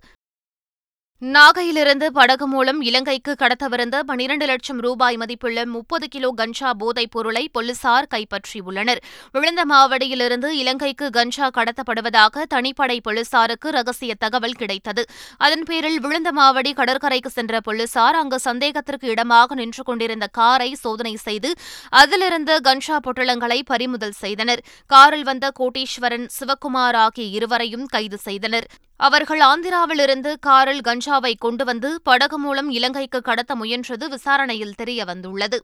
நாகையிலிருந்து 1.22 2.06
படகு 2.06 2.46
மூலம் 2.46 2.80
இலங்கைக்கு 2.80 3.34
கடத்தவிருந்த 3.38 4.00
பனிரண்டு 4.00 4.46
லட்சம் 4.46 4.80
ரூபாய் 4.80 5.16
மதிப்புள்ள 5.16 5.66
முப்பது 5.66 6.08
கிலோ 6.08 6.30
கஞ்சா 6.30 6.72
போதைப் 6.72 7.10
பொருளை 7.10 7.48
போலீசார் 7.52 8.06
கைப்பற்றியுள்ளனர். 8.14 8.96
விழுந்தமாவடியிலிருந்து 9.34 10.44
இலங்கைக்கு 10.44 11.10
கஞ்சா 11.10 11.50
கடத்தப்படுவதாக 11.50 12.44
தனிப்படை 12.54 13.00
போலீசாருக்கு 13.02 13.70
ரகசிய 13.70 14.14
தகவல் 14.18 14.52
கிடைத்தது. 14.52 15.04
அதன் 15.36 15.62
பேரில் 15.62 16.00
விழுந்தமாவடி 16.00 16.72
கடற்கரைக்கு 16.74 17.30
சென்ற 17.30 17.60
போலீசார் 17.60 18.14
அங்கு 18.14 18.38
சந்தேகத்திற்கு 18.38 19.08
இடமாக 19.08 19.54
நின்று 19.54 19.82
கொண்டிருந்த 19.82 20.26
காரை 20.26 20.74
சோதனை 20.74 21.16
செய்து 21.16 21.52
அதிலிருந்து 21.88 22.60
கஞ்சா 22.60 22.98
பொட்டலங்களை 22.98 23.60
பறிமுதல் 23.64 24.10
செய்தனர். 24.10 24.62
காரில் 24.86 25.24
வந்த 25.24 25.52
கோட்டீஸ்வரன் 25.60 26.26
சிவக்குமார் 26.38 26.94
ஆகிய 26.94 27.28
இருவரையும் 27.28 27.86
கைது 27.86 28.18
செய்தனர். 28.18 28.68
அவர்கள் 29.00 29.40
ஆந்திராவிலிருந்து 29.40 30.30
காரில் 30.40 30.80
கஞ்சாவை 30.80 31.32
கொண்டு 31.38 31.64
வந்து 31.64 32.00
படகு 32.02 32.38
மூலம் 32.38 32.70
இலங்கைக்கு 32.70 33.20
கடத்த 33.20 33.54
முயன்றது 33.54 34.08
விசாரணையில் 34.08 34.78
தெரியவந்துள்ளது. 34.78 35.58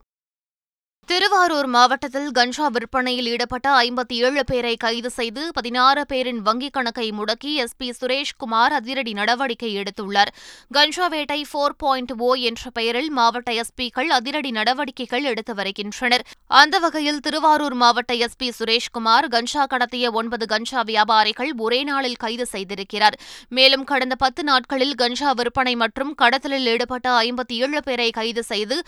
திருவாரூர் 1.09 1.67
மாவட்டத்தில் 1.67 2.29
கஞ்சா 2.31 2.67
விற்பனையில் 2.75 3.29
ஈடுபட்ட 3.31 3.69
ஐம்பத்தி 3.87 4.17
ஏழு 4.27 4.43
பேரை 4.51 4.75
கைது 4.77 5.11
செய்து 5.11 5.43
பதினாறு 5.57 6.03
பேரின் 6.11 6.39
வங்கிக் 6.47 6.75
கணக்கை 6.77 7.07
முடக்கி 7.13 7.53
எஸ் 7.63 7.75
பி 7.77 7.89
சுரேஷ்குமார் 7.99 8.75
அதிரடி 8.79 9.13
நடவடிக்கை 9.13 9.71
எடுத்துள்ளார். 9.81 10.31
கஞ்சா 10.77 11.07
வேட்டை 11.07 11.39
போர் 11.53 11.75
பாயிண்ட் 11.77 12.13
ஓ 12.27 12.29
என்ற 12.51 12.71
பெயரில் 12.79 13.11
மாவட்ட 13.11 13.51
எஸ்பிக்கள் 13.63 14.13
அதிரடி 14.19 14.53
நடவடிக்கைகள் 14.59 15.27
எடுத்து 15.33 15.55
வருகின்றனர். 15.55 16.25
அந்த 16.61 16.79
வகையில் 16.79 17.21
திருவாரூர் 17.21 17.77
மாவட்ட 17.83 18.15
எஸ்பி 18.27 18.49
சுரேஷ்குமார் 18.61 19.29
கஞ்சா 19.35 19.67
கடத்திய 19.75 20.13
ஒன்பது 20.13 20.49
கஞ்சா 20.55 20.83
வியாபாரிகள் 20.93 21.53
ஒரே 21.67 21.83
நாளில் 21.91 22.19
கைது 22.25 22.49
செய்திருக்கிறார். 22.53 23.19
மேலும் 23.59 23.85
கடந்த 23.85 24.19
பத்து 24.25 24.45
நாட்களில் 24.45 24.95
கஞ்சா 24.95 25.33
விற்பனை 25.33 25.77
மற்றும் 25.85 26.15
கடத்தலில் 26.15 26.71
ஈடுபட்ட 26.75 27.11
ஐம்பத்தி 27.27 27.61
ஏழு 27.67 27.83
பேரை 27.91 28.11
கைது 28.21 28.45
செய்து 28.53 28.79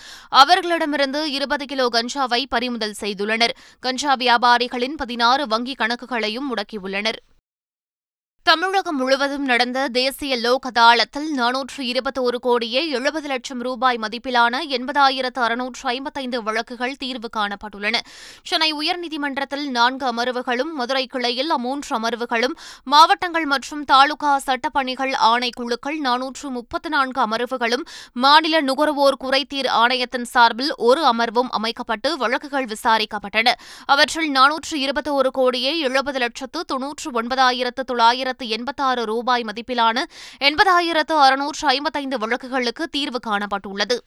அவர்களிடமிருந்து 0.42 1.23
இருபது 1.33 1.66
கிலோ 1.75 1.88
கஞ்சாவை 2.04 2.44
பறிமுதல் 2.49 2.94
செய்துள்ளனர். 3.00 3.54
கஞ்சா 3.80 4.14
வியாபாரிகளின் 4.14 4.96
பதினாறு 4.96 5.46
வங்கிக் 5.46 5.78
கணக்குகளையும் 5.78 6.54
முடக்கியுள்ளனர். 6.54 7.18
தமிழகம் 8.47 8.97
முழுவதும் 8.97 9.45
நடந்த 9.45 9.89
தேசிய 9.89 10.37
லோக் 10.37 10.67
அதாலத்தில் 10.67 11.29
நானூற்று 11.39 11.83
இருபத்தோரு 11.83 12.39
கோடியே 12.41 12.89
எழுபது 12.89 13.29
லட்சம் 13.29 13.61
ரூபாய் 13.61 13.99
மதிப்பிலான 14.03 14.59
எண்பதாயிரத்து 14.69 15.39
அறுநூற்று 15.39 15.89
ஐம்பத்தைந்து 15.89 16.43
வழக்குகள் 16.43 16.97
தீர்வு 16.97 17.29
காணப்பட்டுள்ளன. 17.37 18.01
சென்னை 18.43 18.75
உயர்நீதிமன்றத்தில் 18.75 19.65
நான்கு 19.69 20.07
அமர்வுகளும் 20.13 20.73
மதுரை 20.73 21.07
கிளையில் 21.07 21.53
மூன்று 21.59 21.99
அமர்வுகளும் 21.99 22.57
மாவட்டங்கள் 22.85 23.45
மற்றும் 23.45 23.85
தாலுகா 23.85 24.41
சட்டப்பணிகள் 24.47 25.15
ஆணைக்குழுக்கள் 25.31 25.99
நானூற்று 25.99 26.51
முப்பத்து 26.51 26.89
நான்கு 26.89 27.27
அமர்வுகளும் 27.27 27.87
மாநில 28.13 28.61
நுகர்வோர் 28.61 29.19
குறைதீர் 29.25 29.69
ஆணையத்தின் 29.69 30.25
சார்பில் 30.25 30.75
ஒரு 30.77 31.05
அமர்வும் 31.05 31.51
அமைக்கப்பட்டு 31.51 32.17
வழக்குகள் 32.17 32.65
விசாரிக்கப்பட்டன. 32.65 33.49
அவற்றில் 33.85 34.31
நானூற்று 34.31 34.79
இருபத்தோரு 34.79 35.33
கோடியே 35.33 35.79
எழுபது 35.79 36.19
லட்சத்து 36.19 36.65
தொன்னூற்று 36.65 37.23
ஒன்பதாயிரத்து 37.23 37.81
தொள்ளாயிரத்து 37.85 38.33
எண்பத்தாறு 38.38 39.05
ரூபாய் 39.05 39.43
மதிப்பிலான 39.43 40.05
எண்பதாயிரத்து 40.41 41.12
அறுநூற்று 41.12 41.69
ஐம்பத்தைந்து 41.69 42.19
வழக்குகளுக்கு 42.19 42.83
தீர்வு 42.91 43.21
காணப்பட்டுள்ளது. 43.26 43.99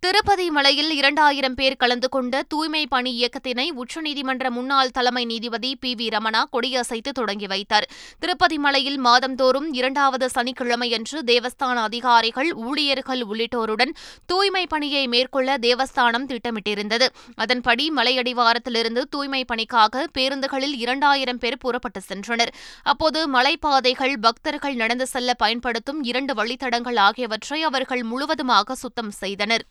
திருப்பதி 0.00 0.50
மலையில் 0.50 0.90
இரண்டாயிரம் 0.90 1.54
பேர் 1.54 1.76
கலந்து 1.76 2.08
கொண்ட 2.08 2.42
தூய்மை 2.42 2.86
பணி 2.86 3.10
இயக்கத்தினை 3.20 3.70
உச்சநீதிமன்ற 3.72 4.50
முன்னாள் 4.50 4.90
தலைமை 4.90 5.24
நீதிபதி 5.24 5.76
பி. 5.76 5.94
வி. 5.94 6.06
ரமணா 6.08 6.42
கொடியசைத்து 6.52 7.08
தொடங்கி 7.12 7.46
வைத்தார். 7.46 7.88
திருப்பதி 8.18 8.58
மலையில் 8.58 8.98
மாதந்தோறும் 8.98 9.72
இரண்டாவது 9.72 10.28
சனிக்கிழமையன்று 10.34 11.18
தேவஸ்தான 11.26 11.74
அதிகாரிகள் 11.74 12.52
ஊழியர்கள் 12.52 13.22
உள்ளிட்டோருடன் 13.22 13.92
தூய்மை 14.26 14.66
பணியை 14.66 15.06
மேற்கொள்ள 15.06 15.56
தேவஸ்தானம் 15.58 16.28
திட்டமிட்டிருந்தது. 16.28 17.08
அதன்படி 17.34 17.92
மலையடிவாரத்திலிருந்து 17.96 19.00
தூய்மை 19.10 19.44
பணிக்காக 19.44 20.06
பேருந்துகளில் 20.18 20.76
இரண்டாயிரம் 20.76 21.38
பேர் 21.38 21.58
புறப்பட்டு 21.58 22.02
சென்றனர். 22.08 22.48
அப்போது 22.82 23.32
மலைப்பாதைகள் 23.32 24.16
பக்தர்கள் 24.20 24.74
நடந்து 24.74 25.06
செல்ல 25.06 25.34
பயன்படுத்தும் 25.34 26.02
இரண்டு 26.02 26.34
வழித்தடங்கள் 26.34 26.98
ஆகியவற்றை 26.98 27.62
அவர்கள் 27.62 28.02
முழுவதுமாக 28.02 28.74
சுத்தம் 28.74 29.10
செய்தனர். 29.10 29.66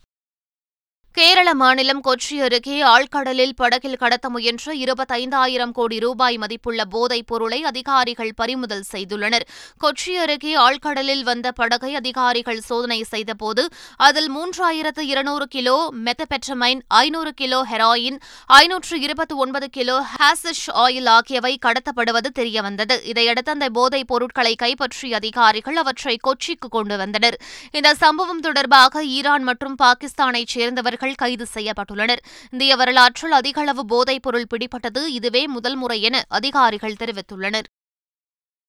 கேரள 1.18 1.54
மாநிலம் 1.54 2.02
கொச்சி 2.08 2.36
அருகே 2.42 2.76
ஆழ்கடலில் 2.82 3.54
படகில் 3.56 3.96
கடத்த 3.96 4.30
முயன்ற 4.30 4.74
இருபத்தைந்தாயிரம் 4.74 5.72
கோடி 5.72 6.00
ரூபாய் 6.00 6.38
மதிப்புள்ள 6.38 6.86
போதைப் 6.86 7.28
பொருளை 7.28 7.64
அதிகாரிகள் 7.64 8.34
பறிமுதல் 8.36 8.84
செய்துள்ளனர். 8.92 9.46
கொச்சி 9.84 10.14
அருகே 10.16 10.56
ஆழ்கடலில் 10.56 11.24
வந்த 11.24 11.52
படகை 11.52 11.96
அதிகாரிகள் 11.96 12.60
சோதனை 12.60 13.04
செய்தபோது 13.04 13.64
அதில் 14.08 14.30
மூன்றாயிரத்து 14.36 15.00
இருநூறு 15.00 15.48
கிலோ 15.48 15.94
மெத்தபெட்ரமைன் 16.06 16.82
ஐநூறு 16.88 17.34
கிலோ 17.34 17.66
ஹெராயின் 17.72 18.20
ஐநூற்று 18.46 19.00
இருபத்தி 19.00 19.36
ஒன்பது 19.36 19.70
கிலோ 19.70 19.98
ஹாசிஷ் 20.18 20.68
ஆயில் 20.76 21.10
ஆகியவை 21.10 21.58
கடத்தப்படுவது 21.66 22.32
தெரியவந்தது. 22.36 22.98
இதையடுத்து 23.04 23.52
அந்த 23.52 23.70
போதைப் 23.70 24.08
பொருட்களை 24.08 24.56
கைப்பற்றிய 24.56 25.16
அதிகாரிகள் 25.16 25.76
அவற்றை 25.76 26.18
கொச்சிக்கு 26.28 26.70
கொண்டு 26.70 26.98
வந்தனர். 26.98 27.40
இந்த 27.72 27.96
சம்பவம் 27.96 28.40
தொடர்பாக 28.40 29.04
ஈரான் 29.04 29.44
மற்றும் 29.44 29.76
பாகிஸ்தானைச் 29.84 30.56
சேர்ந்தவர்கள் 30.58 31.06
கைது 31.16 31.46
செய்யப்பட்டுள்ளனர். 31.54 32.18
இந்திய 32.52 32.76
வரலாற்றில் 32.76 33.32
அதிக 33.32 33.62
அளவு 33.62 33.86
போதைப் 33.86 34.22
பொருள் 34.22 34.48
பிடிபட்டது 34.56 35.06
இதுவே 35.06 35.48
முதல் 35.48 35.76
முறை 35.76 36.02
என 36.02 36.24
அதிகாரிகள் 36.28 36.96
தெரிவித்துள்ளனர். 37.00 37.64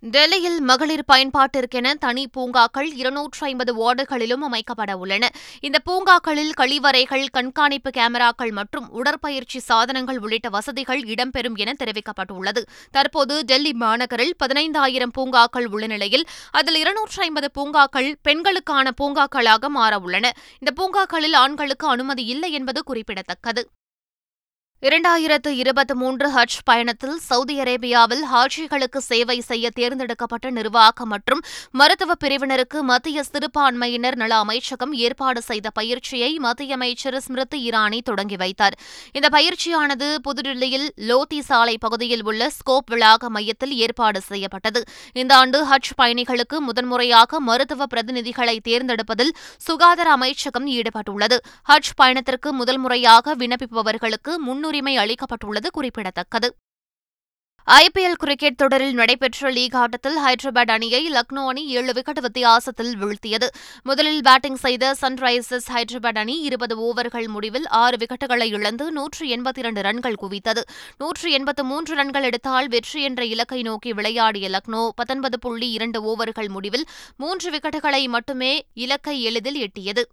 டெல்லியில் 0.03 0.61
மகளிர் 0.61 1.03
பயன்பாட்டிற்கென 1.13 1.93
தனி 1.95 2.29
பூங்காக்கள் 2.35 2.93
இருநூற்று 2.93 3.47
ஐம்பது 3.47 3.73
வார்டுகளிலும் 3.79 4.45
அமைக்கப்பட 4.49 4.93
உள்ளன. 4.93 5.29
இந்த 5.61 5.79
பூங்காக்களில் 5.79 6.53
கழிவறைகள் 6.61 7.25
கண்காணிப்பு 7.27 7.91
கேமராக்கள் 7.91 8.51
மற்றும் 8.51 8.91
உடற்பயிற்சி 8.91 9.59
சாதனங்கள் 9.59 10.19
உள்ளிட்ட 10.19 10.49
வசதிகள் 10.49 11.01
இடம்பெறும் 11.03 11.57
என 11.57 11.75
தெரிவிக்கப்பட்டுள்ளது. 11.83 12.63
தற்போது 12.91 13.45
டெல்லி 13.45 13.73
மாநகரில் 13.73 14.35
பதினைந்தாயிரம் 14.45 15.15
பூங்காக்கள் 15.19 15.67
உள்ள 15.67 15.87
நிலையில் 15.87 16.27
அதில் 16.51 16.75
இருநூற்று 16.75 17.23
ஐம்பது 17.23 17.51
பூங்காக்கள் 17.51 18.17
பெண்களுக்கான 18.23 18.93
பூங்காக்களாக 19.03 19.73
மாறவுள்ளன 19.79 20.31
இந்த 20.61 20.73
பூங்காக்களில் 20.81 21.35
ஆண்களுக்கு 21.35 21.89
அனுமதி 21.89 22.25
இல்லை 22.25 22.53
என்பது 22.53 22.83
குறிப்பிடத்தக்கது. 22.83 23.65
இரண்டாயிரத்து 24.83 25.51
இருபத்தி 25.61 25.95
மூன்று 25.95 26.27
ஹஜ் 26.31 26.57
பயணத்தில் 26.65 27.15
சவுதி 27.19 27.55
அரேபியாவில் 27.61 28.21
ஹாஜிகளுக்கு 28.33 29.01
சேவை 29.07 29.41
செய்ய 29.41 29.71
தேர்ந்தெடுக்கப்பட்ட 29.71 30.51
நிர்வாக 30.51 31.05
மற்றும் 31.05 31.41
மருத்துவ 31.71 32.15
பிரிவினருக்கு 32.25 32.81
மத்திய 32.81 33.23
சிறுபான்மையினர் 33.23 34.17
நல 34.17 34.35
அமைச்சகம் 34.37 34.93
ஏற்பாடு 35.07 35.41
செய்த 35.43 35.71
பயிற்சியை 35.71 36.39
மத்திய 36.39 36.75
அமைச்சர் 36.75 37.19
ஸ்மிருதி 37.21 37.61
இரானி 37.71 37.99
தொடங்கி 38.03 38.37
வைத்தார். 38.37 38.77
இந்த 39.13 39.29
பயிற்சியானது 39.29 40.09
புதுடில்லியில் 40.29 40.87
லோத்தி 41.11 41.41
சாலை 41.41 41.79
பகுதியில் 41.79 42.25
உள்ள 42.25 42.51
ஸ்கோப் 42.51 42.89
விளாக 42.95 43.31
மையத்தில் 43.31 43.75
ஏற்பாடு 43.77 44.21
செய்யப்பட்டது. 44.21 44.85
இந்த 45.13 45.37
ஆண்டு 45.37 45.65
ஹஜ் 45.73 45.93
பயணிகளுக்கு 46.03 46.61
முதன்முறையாக 46.69 47.41
மருத்துவ 47.41 47.91
பிரதிநிதிகளை 47.95 48.57
தேர்ந்தெடுப்பதில் 48.71 49.35
சுகாதார 49.59 50.11
அமைச்சகம் 50.11 50.71
ஈடுபட்டுள்ளது. 50.77 51.39
ஹஜ் 51.69 51.93
பயணத்திற்கு 51.97 52.53
முதல் 52.53 52.79
முறையாக 52.79 53.37
விண்ணப்பிப்பவர்களுக்கு 53.43 54.33
முன்னுரிமை 54.37 54.67
முன்னுரிமை 54.69 54.97
அளிக்கப்பட்டுள்ளது 54.99 55.69
குறிப்பிடத்தக்கது. 55.71 56.49
ஐபிஎல் 57.69 58.19
கிரிக்கெட் 58.23 58.57
தொடரில் 58.57 58.95
நடைபெற்ற 58.95 59.51
லீக் 59.51 59.77
ஆட்டத்தில் 59.77 60.19
ஹைதராபாத் 60.19 60.71
அணியை 60.71 61.01
லக்னோ 61.11 61.43
அணி 61.47 61.63
ஏழு 61.69 61.93
விக்கெட் 61.93 62.21
வித்தியாசத்தில் 62.21 62.93
வீழ்த்தியது. 62.99 63.47
முதலில் 63.83 64.23
பேட்டிங் 64.23 64.57
செய்த 64.57 64.95
சன்ரைசர்ஸ் 65.01 65.69
ஹைதராபாத் 65.75 66.19
அணி 66.19 66.41
இருபது 66.41 66.75
ஓவர்கள் 66.87 67.29
முடிவில் 67.29 67.67
ஆறு 67.83 67.97
விக்கெட்டுகளை 67.97 68.47
இழந்து 68.59 68.93
நூற்று 68.93 69.27
எண்பத்தி 69.37 69.59
இரண்டு 69.59 69.83
ரன்கள் 69.83 70.21
குவித்தது. 70.23 70.65
நூற்று 70.99 71.31
எண்பத்து 71.31 71.65
மூன்று 71.65 71.95
ரன்கள் 71.95 72.23
எடுத்தால் 72.23 72.69
வெற்றி 72.69 73.03
என்ற 73.03 73.25
இலக்கை 73.25 73.63
நோக்கி 73.63 73.93
விளையாடிய 73.93 74.49
லக்னோ 74.49 74.89
பத்தொன்பது 74.97 75.39
புள்ளி 75.39 75.71
இரண்டு 75.71 76.01
ஓவர்கள் 76.13 76.49
முடிவில் 76.49 76.87
மூன்று 77.17 77.51
விக்கெட்டுகளை 77.51 78.09
மட்டுமே 78.09 78.53
இலக்கை 78.75 79.23
எளிதில் 79.23 79.61
எட்டியது. 79.67 80.05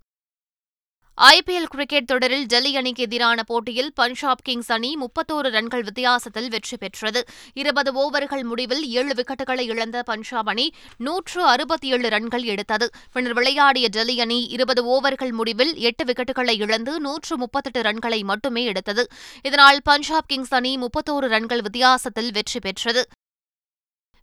ஐபிஎல் 1.22 1.64
கிரிக்கெட் 1.64 2.06
தொடரில் 2.06 2.46
டெல்லி 2.46 2.76
அணிக்கு 2.76 3.04
எதிரான 3.04 3.44
போட்டியில் 3.44 3.94
பஞ்சாப் 3.94 4.42
கிங்ஸ் 4.44 4.72
அணி 4.72 4.96
முப்பத்தோரு 4.96 5.50
ரன்கள் 5.50 5.84
வித்தியாசத்தில் 5.84 6.50
வெற்றி 6.50 6.78
பெற்றது. 6.78 7.24
இருபது 7.54 7.92
ஓவர்கள் 7.94 8.44
முடிவில் 8.44 8.88
ஏழு 8.88 9.14
விக்கெட்டுகளை 9.14 9.60
இழந்த 9.60 10.04
பஞ்சாப் 10.04 10.50
அணி 10.50 10.74
நூற்று 10.98 11.44
அறுபத்தி 11.44 11.92
ஏழு 11.92 12.10
ரன்கள் 12.10 12.44
எடுத்தது. 12.44 12.90
பின்னர் 13.12 13.34
விளையாடிய 13.34 13.88
டெல்லி 13.88 14.20
அணி 14.20 14.44
இருபது 14.44 14.84
ஓவர்கள் 14.86 15.32
முடிவில் 15.32 15.76
எட்டு 15.76 16.04
விக்கெட்டுகளை 16.04 16.56
இழந்து 16.60 17.00
நூற்று 17.00 17.38
முப்பத்தெட்டு 17.38 17.82
ரன்களை 17.82 18.24
மட்டுமே 18.24 18.64
எடுத்தது. 18.64 19.08
இதனால் 19.44 19.82
பஞ்சாப் 19.84 20.28
கிங்ஸ் 20.28 20.54
அணி 20.54 20.78
முப்பத்தோரு 20.78 21.28
ரன்கள் 21.28 21.62
வித்தியாசத்தில் 21.62 22.32
வெற்றி 22.32 22.60
பெற்றது. 22.60 23.08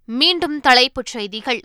மீண்டும் 0.05 0.61
தலைப்புச் 0.61 1.07
செய்திகள். 1.07 1.61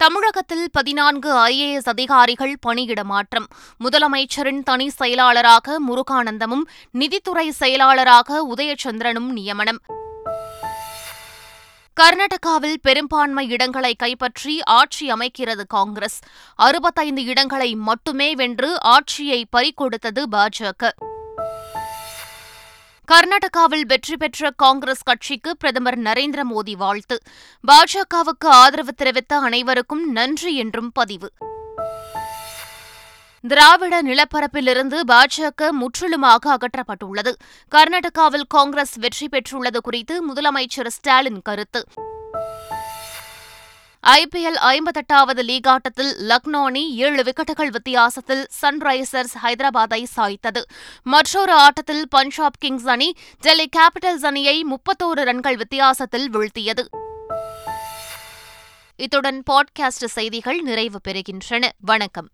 தமிழகத்தில் 0.00 0.68
பதினான்கு 0.72 1.32
ஐஏஎஸ் 1.32 1.88
அதிகாரிகள் 1.88 2.58
பணியிட 2.60 3.04
மாற்றம். 3.04 3.46
முதலமைச்சரின் 3.84 4.62
தனி 4.62 4.88
செயலாளராக 4.88 5.80
முருகானந்தமும் 5.88 6.62
நிதித்துறை 6.90 7.50
செயலாளராக 7.50 8.46
உதயச்சந்திரனும் 8.56 9.30
நியமனம். 9.32 9.80
கர்நாடகாவில் 12.00 12.74
பெரும்பான்மை 12.82 13.48
இடங்களை 13.48 13.94
கைப்பற்றி 13.94 14.62
ஆட்சி 14.62 15.12
அமைக்கிறது 15.12 15.62
காங்கிரஸ். 15.68 16.18
அறுபத்தைந்து 16.54 17.24
இடங்களை 17.24 17.74
மட்டுமே 17.74 18.34
வென்று 18.34 18.80
ஆட்சியை 18.80 19.46
பறிகொடுத்தது 19.56 20.22
பாஜக. 20.32 20.88
கர்நாடகாவில் 23.10 23.86
வெற்றி 23.86 24.16
பெற்ற 24.16 24.50
காங்கிரஸ் 24.50 25.02
கட்சிக்கு 25.02 25.56
பிரதமர் 25.56 25.98
நரேந்திர 25.98 26.40
மோடி 26.50 26.76
வாழ்த்து. 26.76 27.18
பாஜகவுக்கு 27.68 28.46
ஆதரவு 28.46 28.94
தெரிவித்த 28.94 29.36
அனைவருக்கும் 29.36 30.12
நன்றி 30.12 30.56
என்றும் 30.56 30.90
பதிவு. 30.92 31.32
திராவிட 33.40 34.02
நிலப்பரப்பிலிருந்து 34.02 35.00
பாஜக 35.06 35.70
முற்றிலுமாக 35.70 36.56
அகற்றப்பட்டுள்ளது. 36.56 37.32
கர்நாடகாவில் 37.70 38.46
காங்கிரஸ் 38.48 38.94
வெற்றி 38.94 39.28
பெற்றுள்ளது 39.32 39.78
குறித்து 39.78 40.32
முதலமைச்சர் 40.32 40.86
ஸ்டாலின் 40.86 41.42
கருத்து. 41.42 41.84
ஐபிஎல் 44.06 44.58
ஐம்பத்தெட்டாவது 44.60 45.42
லீக் 45.42 45.68
ஆட்டத்தில் 45.68 46.16
லக்னோ 46.16 46.64
அணி 46.64 46.96
ஏழு 46.96 47.22
விக்கெட்டுகள் 47.22 47.66
வித்தியாசத்தில் 47.66 48.46
சன்ரைசர்ஸ் 48.62 49.34
ஹைதராபாத்தை 49.42 50.04
சாய்த்தது. 50.16 50.62
மற்றொரு 51.02 51.52
ஆட்டத்தில் 51.52 52.08
பஞ்சாப் 52.08 52.54
கிங்ஸ் 52.58 52.86
அணி 52.86 53.12
டெல்லி 53.40 53.68
கேபிட்டல்ஸ் 53.76 54.26
அணியை 54.26 54.64
முப்பத்தோரு 54.64 55.22
ரன்கள் 55.24 55.56
வித்தியாசத்தில் 55.56 56.30
வீழ்த்தியது. 56.30 56.86
இத்துடன் 58.96 59.42
பாட்காஸ்ட் 59.50 60.04
செய்திகள் 60.06 60.60
நிறைவு 60.60 61.00
பெறுகின்றன. 61.08 61.68
வணக்கம். 61.78 62.28